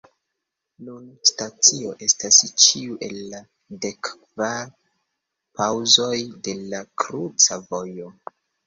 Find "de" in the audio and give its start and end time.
6.49-6.61